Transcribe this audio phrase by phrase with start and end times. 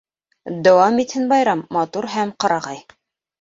[0.67, 2.83] Дауам итһен байрам, матур һәм ҡырағай